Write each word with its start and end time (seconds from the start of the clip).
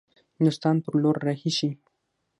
هندوستان 0.37 0.75
پر 0.83 0.93
لور 1.03 1.15
رهي 1.27 1.51
شي. 1.57 1.69